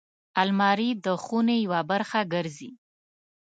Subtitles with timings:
[0.41, 2.71] الماري د خونې یوه برخه ګرځي